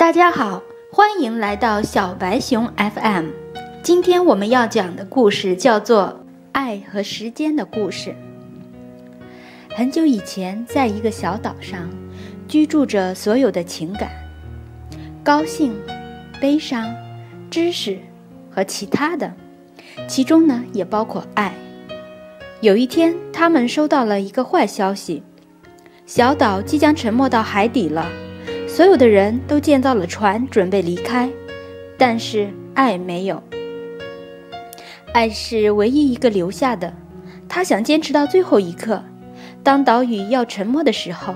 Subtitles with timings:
[0.00, 3.26] 大家好，欢迎来到小白熊 FM。
[3.82, 6.04] 今天我们要讲的故事叫做
[6.52, 8.14] 《爱和时间的故事》。
[9.76, 11.90] 很久以前，在一个小岛上，
[12.48, 14.08] 居住着所有的情感：
[15.22, 15.78] 高兴、
[16.40, 16.90] 悲伤、
[17.50, 17.98] 知识
[18.50, 19.30] 和其他的，
[20.08, 21.52] 其中呢也包括爱。
[22.62, 25.22] 有一天，他们收到了一个坏消息：
[26.06, 28.06] 小岛即将沉没到海底了。
[28.80, 31.28] 所有的人都建造了船，准备离开，
[31.98, 33.42] 但是爱没有。
[35.12, 36.90] 爱是唯一一个留下的，
[37.46, 39.04] 他想坚持到最后一刻。
[39.62, 41.34] 当岛屿要沉没的时候，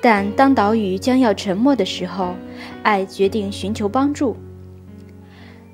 [0.00, 2.34] 但当岛屿将要沉没的时候，
[2.82, 4.34] 爱决定寻求帮助。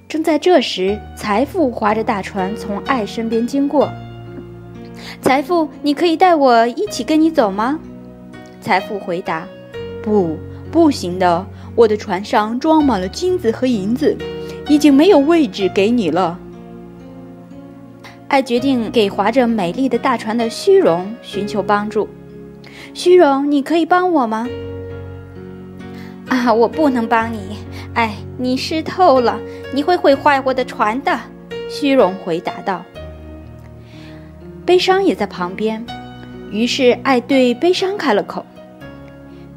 [0.08, 3.88] 正在这时，财富划着大船从爱身边经过。
[5.22, 7.78] 财富，你可以带我一起跟你走吗？
[8.66, 9.46] 财富回答
[10.02, 10.36] ：“不，
[10.72, 11.46] 不行的。
[11.76, 14.16] 我的船上装满了金子和银子，
[14.66, 16.36] 已经没有位置给你了。”
[18.26, 22.08] 爱决定给划着美丽的大船的虚荣寻求帮助。
[22.92, 24.48] 虚荣，你可以帮我吗？
[26.26, 27.58] 啊，我不能帮你。
[27.94, 29.38] 哎，你湿透了，
[29.72, 31.16] 你会毁坏我的船的。
[31.70, 32.84] 虚荣回答道。
[34.64, 35.86] 悲伤也在旁边，
[36.50, 38.44] 于是爱对悲伤开了口。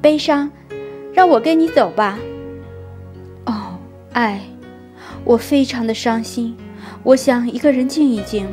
[0.01, 0.49] 悲伤，
[1.13, 2.17] 让我跟你走吧。
[3.45, 3.77] 哦，
[4.13, 4.39] 爱，
[5.25, 6.55] 我非常的伤心，
[7.03, 8.47] 我想一个人静一静。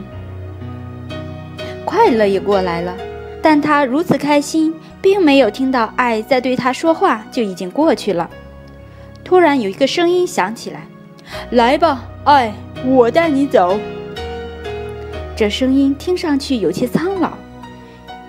[1.85, 2.97] 快乐也过来了，
[3.41, 8.29] 但他如此开心，并没有听到爱在对他说话，就已经过去了。
[9.23, 10.83] 突然有一个声音响起来
[11.51, 12.53] ：“来吧，爱，
[12.85, 13.79] 我带你走。”
[15.37, 17.33] 这声音听上去有些苍老，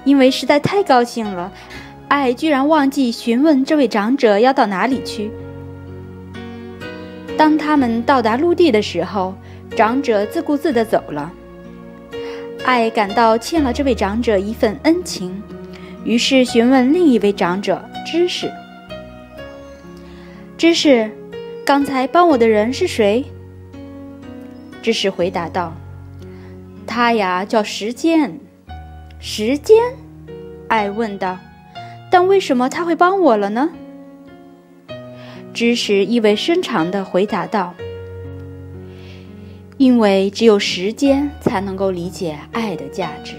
[0.04, 1.52] 因为实在太高兴了。
[2.08, 5.30] 爱居然忘记询问这位长者要到哪里去。
[7.38, 9.36] 当他们到达陆地的时候，
[9.75, 11.31] 长者自顾自地走了。
[12.66, 15.41] 爱感到欠了这位长者一份恩情，
[16.03, 18.51] 于是询问另一位长者知识。
[20.57, 21.12] 知识，
[21.66, 23.23] 刚才帮我的人是谁？
[24.81, 25.73] 知识回答道
[26.88, 28.40] ：“他呀，叫时间。”
[29.19, 29.78] 时间？
[30.67, 31.38] 爱问道。
[32.09, 33.69] 但为什么他会帮我了呢？
[35.53, 37.73] 知识意味深长的回答道
[39.78, 43.34] ：“因为只有时间才能够理解爱的价值。”